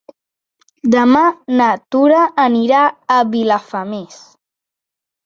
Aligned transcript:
Demà 0.93 1.19
na 1.59 1.67
Tura 1.95 2.21
anirà 2.45 2.79
a 3.17 3.19
Vilafamés. 3.35 4.17